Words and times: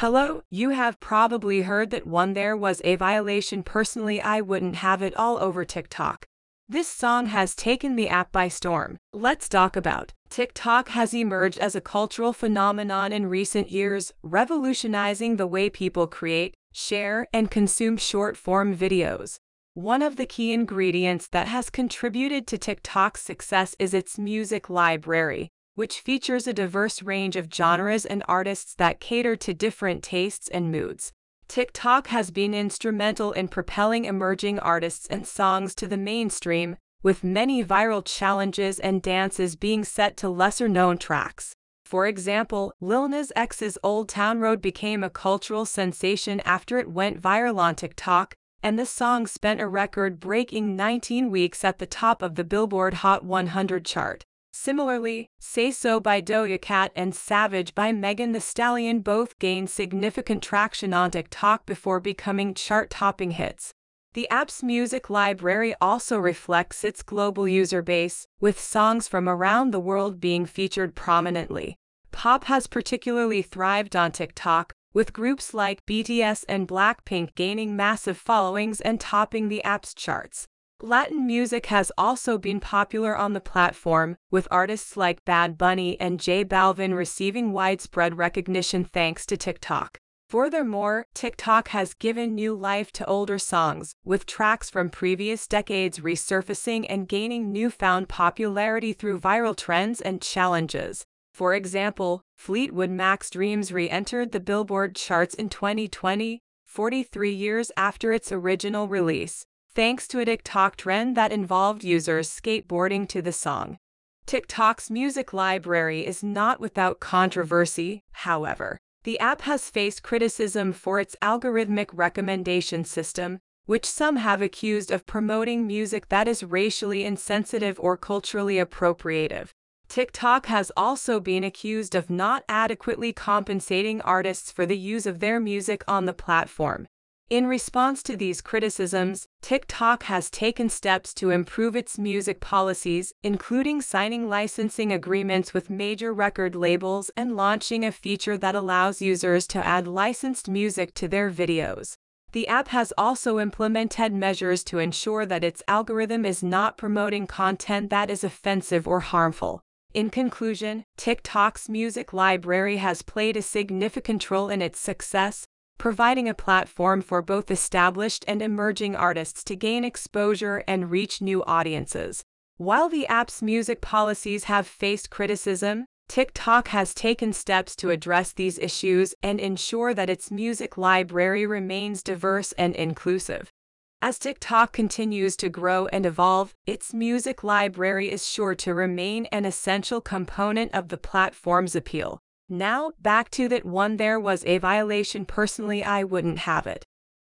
Hello, 0.00 0.42
you 0.48 0.70
have 0.70 1.00
probably 1.00 1.62
heard 1.62 1.90
that 1.90 2.06
one 2.06 2.34
there 2.34 2.56
was 2.56 2.80
a 2.84 2.94
violation. 2.94 3.64
Personally, 3.64 4.20
I 4.22 4.40
wouldn't 4.40 4.76
have 4.76 5.02
it 5.02 5.12
all 5.16 5.38
over 5.38 5.64
TikTok. 5.64 6.24
This 6.68 6.86
song 6.86 7.26
has 7.26 7.56
taken 7.56 7.96
the 7.96 8.08
app 8.08 8.30
by 8.30 8.46
storm. 8.46 8.98
Let's 9.12 9.48
talk 9.48 9.74
about. 9.74 10.12
TikTok 10.30 10.90
has 10.90 11.12
emerged 11.12 11.58
as 11.58 11.74
a 11.74 11.80
cultural 11.80 12.32
phenomenon 12.32 13.12
in 13.12 13.26
recent 13.26 13.72
years, 13.72 14.12
revolutionizing 14.22 15.34
the 15.34 15.48
way 15.48 15.68
people 15.68 16.06
create, 16.06 16.54
share, 16.72 17.26
and 17.32 17.50
consume 17.50 17.96
short 17.96 18.36
form 18.36 18.76
videos. 18.76 19.38
One 19.74 20.02
of 20.02 20.14
the 20.14 20.26
key 20.26 20.52
ingredients 20.52 21.26
that 21.32 21.48
has 21.48 21.70
contributed 21.70 22.46
to 22.46 22.56
TikTok's 22.56 23.22
success 23.22 23.74
is 23.80 23.92
its 23.92 24.16
music 24.16 24.70
library, 24.70 25.50
which 25.78 26.00
features 26.00 26.48
a 26.48 26.52
diverse 26.52 27.04
range 27.04 27.36
of 27.36 27.54
genres 27.54 28.04
and 28.04 28.24
artists 28.26 28.74
that 28.74 28.98
cater 28.98 29.36
to 29.36 29.54
different 29.54 30.02
tastes 30.02 30.48
and 30.48 30.72
moods. 30.72 31.12
TikTok 31.46 32.08
has 32.08 32.32
been 32.32 32.52
instrumental 32.52 33.30
in 33.30 33.46
propelling 33.46 34.04
emerging 34.04 34.58
artists 34.58 35.06
and 35.06 35.24
songs 35.24 35.76
to 35.76 35.86
the 35.86 35.96
mainstream, 35.96 36.76
with 37.04 37.22
many 37.22 37.64
viral 37.64 38.02
challenges 38.04 38.80
and 38.80 39.00
dances 39.00 39.54
being 39.54 39.84
set 39.84 40.16
to 40.16 40.28
lesser 40.28 40.66
known 40.66 40.98
tracks. 40.98 41.54
For 41.84 42.08
example, 42.08 42.72
Lil 42.80 43.08
Nas 43.08 43.30
X's 43.36 43.78
Old 43.84 44.08
Town 44.08 44.40
Road 44.40 44.60
became 44.60 45.04
a 45.04 45.08
cultural 45.08 45.64
sensation 45.64 46.40
after 46.40 46.80
it 46.80 46.90
went 46.90 47.22
viral 47.22 47.60
on 47.60 47.76
TikTok, 47.76 48.34
and 48.64 48.76
the 48.76 48.84
song 48.84 49.28
spent 49.28 49.60
a 49.60 49.68
record 49.68 50.18
breaking 50.18 50.74
19 50.74 51.30
weeks 51.30 51.62
at 51.62 51.78
the 51.78 51.86
top 51.86 52.20
of 52.20 52.34
the 52.34 52.42
Billboard 52.42 52.94
Hot 52.94 53.24
100 53.24 53.84
chart. 53.84 54.24
Similarly, 54.60 55.30
Say 55.38 55.70
So 55.70 56.00
by 56.00 56.20
Doja 56.20 56.60
Cat 56.60 56.90
and 56.96 57.14
Savage 57.14 57.76
by 57.76 57.92
Megan 57.92 58.32
Thee 58.32 58.40
Stallion 58.40 59.02
both 59.02 59.38
gained 59.38 59.70
significant 59.70 60.42
traction 60.42 60.92
on 60.92 61.12
TikTok 61.12 61.64
before 61.64 62.00
becoming 62.00 62.54
chart 62.54 62.90
topping 62.90 63.30
hits. 63.30 63.72
The 64.14 64.28
app's 64.30 64.64
music 64.64 65.08
library 65.08 65.76
also 65.80 66.18
reflects 66.18 66.82
its 66.82 67.04
global 67.04 67.46
user 67.46 67.82
base, 67.82 68.26
with 68.40 68.58
songs 68.58 69.06
from 69.06 69.28
around 69.28 69.70
the 69.70 69.78
world 69.78 70.20
being 70.20 70.44
featured 70.44 70.96
prominently. 70.96 71.76
Pop 72.10 72.44
has 72.46 72.66
particularly 72.66 73.42
thrived 73.42 73.94
on 73.94 74.10
TikTok, 74.10 74.72
with 74.92 75.12
groups 75.12 75.54
like 75.54 75.86
BTS 75.86 76.44
and 76.48 76.66
Blackpink 76.66 77.36
gaining 77.36 77.76
massive 77.76 78.18
followings 78.18 78.80
and 78.80 78.98
topping 78.98 79.48
the 79.48 79.62
app's 79.62 79.94
charts. 79.94 80.48
Latin 80.82 81.26
music 81.26 81.66
has 81.66 81.90
also 81.98 82.38
been 82.38 82.60
popular 82.60 83.16
on 83.16 83.32
the 83.32 83.40
platform, 83.40 84.16
with 84.30 84.46
artists 84.48 84.96
like 84.96 85.24
Bad 85.24 85.58
Bunny 85.58 86.00
and 86.00 86.20
J 86.20 86.44
Balvin 86.44 86.94
receiving 86.94 87.50
widespread 87.52 88.16
recognition 88.16 88.84
thanks 88.84 89.26
to 89.26 89.36
TikTok. 89.36 89.98
Furthermore, 90.28 91.06
TikTok 91.14 91.68
has 91.68 91.94
given 91.94 92.36
new 92.36 92.54
life 92.54 92.92
to 92.92 93.06
older 93.06 93.40
songs, 93.40 93.96
with 94.04 94.24
tracks 94.24 94.70
from 94.70 94.88
previous 94.88 95.48
decades 95.48 95.98
resurfacing 95.98 96.86
and 96.88 97.08
gaining 97.08 97.50
newfound 97.50 98.08
popularity 98.08 98.92
through 98.92 99.18
viral 99.18 99.56
trends 99.56 100.00
and 100.00 100.22
challenges. 100.22 101.04
For 101.34 101.54
example, 101.54 102.22
Fleetwood 102.36 102.90
Mac's 102.90 103.30
Dreams 103.30 103.72
re 103.72 103.90
entered 103.90 104.30
the 104.30 104.38
Billboard 104.38 104.94
charts 104.94 105.34
in 105.34 105.48
2020, 105.48 106.40
43 106.66 107.32
years 107.32 107.72
after 107.76 108.12
its 108.12 108.30
original 108.30 108.86
release, 108.86 109.44
thanks 109.74 110.08
to 110.08 110.20
a 110.20 110.24
TikTok 110.24 110.76
trend 110.76 111.16
that 111.16 111.32
involved 111.32 111.84
users 111.84 112.28
skateboarding 112.28 113.08
to 113.08 113.22
the 113.22 113.32
song. 113.32 113.78
TikTok's 114.26 114.90
music 114.90 115.32
library 115.32 116.06
is 116.06 116.22
not 116.22 116.60
without 116.60 117.00
controversy, 117.00 118.04
however. 118.12 118.78
The 119.04 119.18
app 119.20 119.42
has 119.42 119.70
faced 119.70 120.02
criticism 120.02 120.72
for 120.72 121.00
its 121.00 121.16
algorithmic 121.22 121.88
recommendation 121.92 122.84
system, 122.84 123.38
which 123.64 123.86
some 123.86 124.16
have 124.16 124.42
accused 124.42 124.90
of 124.90 125.06
promoting 125.06 125.66
music 125.66 126.08
that 126.08 126.28
is 126.28 126.42
racially 126.42 127.04
insensitive 127.04 127.78
or 127.80 127.96
culturally 127.96 128.56
appropriative. 128.56 129.48
TikTok 129.88 130.46
has 130.46 130.70
also 130.76 131.20
been 131.20 131.44
accused 131.44 131.94
of 131.94 132.10
not 132.10 132.44
adequately 132.48 133.12
compensating 133.12 134.02
artists 134.02 134.52
for 134.52 134.66
the 134.66 134.76
use 134.76 135.06
of 135.06 135.20
their 135.20 135.40
music 135.40 135.82
on 135.88 136.04
the 136.04 136.12
platform. 136.12 136.86
In 137.30 137.46
response 137.46 138.02
to 138.04 138.16
these 138.16 138.40
criticisms, 138.40 139.26
TikTok 139.42 140.04
has 140.04 140.30
taken 140.30 140.70
steps 140.70 141.12
to 141.14 141.28
improve 141.28 141.76
its 141.76 141.98
music 141.98 142.40
policies, 142.40 143.12
including 143.22 143.82
signing 143.82 144.30
licensing 144.30 144.92
agreements 144.92 145.52
with 145.52 145.68
major 145.68 146.14
record 146.14 146.54
labels 146.56 147.10
and 147.18 147.36
launching 147.36 147.84
a 147.84 147.92
feature 147.92 148.38
that 148.38 148.54
allows 148.54 149.02
users 149.02 149.46
to 149.48 149.66
add 149.66 149.86
licensed 149.86 150.48
music 150.48 150.94
to 150.94 151.06
their 151.06 151.30
videos. 151.30 151.96
The 152.32 152.48
app 152.48 152.68
has 152.68 152.94
also 152.96 153.38
implemented 153.38 154.14
measures 154.14 154.64
to 154.64 154.78
ensure 154.78 155.26
that 155.26 155.44
its 155.44 155.62
algorithm 155.68 156.24
is 156.24 156.42
not 156.42 156.78
promoting 156.78 157.26
content 157.26 157.90
that 157.90 158.08
is 158.08 158.24
offensive 158.24 158.88
or 158.88 159.00
harmful. 159.00 159.60
In 159.92 160.08
conclusion, 160.08 160.84
TikTok's 160.96 161.68
music 161.68 162.14
library 162.14 162.78
has 162.78 163.02
played 163.02 163.36
a 163.36 163.42
significant 163.42 164.30
role 164.30 164.48
in 164.48 164.62
its 164.62 164.80
success, 164.80 165.46
providing 165.78 166.28
a 166.28 166.34
platform 166.34 167.00
for 167.00 167.22
both 167.22 167.50
established 167.50 168.24
and 168.28 168.42
emerging 168.42 168.94
artists 168.94 169.42
to 169.44 169.56
gain 169.56 169.84
exposure 169.84 170.62
and 170.66 170.90
reach 170.90 171.22
new 171.22 171.42
audiences. 171.44 172.22
While 172.56 172.88
the 172.88 173.06
app's 173.06 173.40
music 173.40 173.80
policies 173.80 174.44
have 174.44 174.66
faced 174.66 175.10
criticism, 175.10 175.86
TikTok 176.08 176.68
has 176.68 176.94
taken 176.94 177.32
steps 177.32 177.76
to 177.76 177.90
address 177.90 178.32
these 178.32 178.58
issues 178.58 179.14
and 179.22 179.38
ensure 179.38 179.94
that 179.94 180.10
its 180.10 180.30
music 180.30 180.76
library 180.76 181.46
remains 181.46 182.02
diverse 182.02 182.52
and 182.52 182.74
inclusive. 182.74 183.52
As 184.00 184.18
TikTok 184.18 184.72
continues 184.72 185.36
to 185.36 185.48
grow 185.48 185.86
and 185.88 186.06
evolve, 186.06 186.54
its 186.66 186.94
music 186.94 187.44
library 187.44 188.10
is 188.10 188.26
sure 188.26 188.54
to 188.54 188.72
remain 188.72 189.26
an 189.26 189.44
essential 189.44 190.00
component 190.00 190.72
of 190.72 190.88
the 190.88 190.96
platform's 190.96 191.76
appeal. 191.76 192.20
Now, 192.48 192.92
back 193.00 193.30
to 193.32 193.48
that 193.48 193.64
one 193.64 193.96
there 193.96 194.18
was 194.18 194.44
a 194.44 194.58
violation. 194.58 195.26
Personally, 195.26 195.84
I 195.84 196.04
wouldn't 196.04 196.40
have 196.40 196.66
it. 196.66 196.84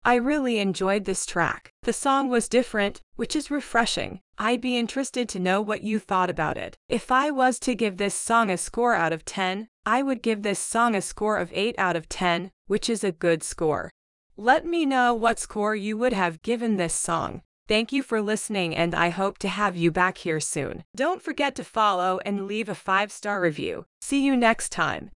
I 0.04 0.14
really 0.14 0.58
enjoyed 0.58 1.04
this 1.04 1.26
track. 1.26 1.72
The 1.82 1.92
song 1.92 2.28
was 2.28 2.48
different, 2.48 3.02
which 3.16 3.34
is 3.34 3.50
refreshing. 3.50 4.20
I'd 4.38 4.60
be 4.60 4.78
interested 4.78 5.28
to 5.30 5.40
know 5.40 5.60
what 5.60 5.82
you 5.82 5.98
thought 5.98 6.30
about 6.30 6.56
it. 6.56 6.76
If 6.88 7.10
I 7.10 7.30
was 7.30 7.58
to 7.60 7.74
give 7.74 7.96
this 7.96 8.14
song 8.14 8.50
a 8.50 8.56
score 8.56 8.94
out 8.94 9.12
of 9.12 9.24
10, 9.24 9.68
I 9.84 10.02
would 10.02 10.22
give 10.22 10.42
this 10.42 10.60
song 10.60 10.94
a 10.94 11.02
score 11.02 11.36
of 11.36 11.52
8 11.52 11.74
out 11.78 11.96
of 11.96 12.08
10, 12.08 12.52
which 12.68 12.88
is 12.88 13.02
a 13.02 13.12
good 13.12 13.42
score. 13.42 13.90
Let 14.36 14.64
me 14.64 14.86
know 14.86 15.12
what 15.14 15.40
score 15.40 15.74
you 15.74 15.98
would 15.98 16.12
have 16.12 16.42
given 16.42 16.76
this 16.76 16.94
song. 16.94 17.42
Thank 17.66 17.92
you 17.92 18.02
for 18.02 18.22
listening, 18.22 18.74
and 18.74 18.94
I 18.94 19.10
hope 19.10 19.36
to 19.38 19.48
have 19.48 19.76
you 19.76 19.90
back 19.90 20.18
here 20.18 20.40
soon. 20.40 20.84
Don't 20.96 21.20
forget 21.20 21.54
to 21.56 21.64
follow 21.64 22.18
and 22.24 22.46
leave 22.46 22.70
a 22.70 22.74
five 22.74 23.12
star 23.12 23.42
review. 23.42 23.84
See 24.00 24.24
you 24.24 24.36
next 24.36 24.70
time. 24.70 25.10